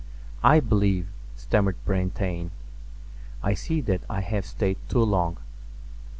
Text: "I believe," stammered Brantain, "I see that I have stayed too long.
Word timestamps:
"I 0.41 0.59
believe," 0.59 1.09
stammered 1.35 1.75
Brantain, 1.85 2.49
"I 3.43 3.53
see 3.53 3.81
that 3.81 4.01
I 4.09 4.21
have 4.21 4.47
stayed 4.47 4.77
too 4.89 5.03
long. 5.03 5.37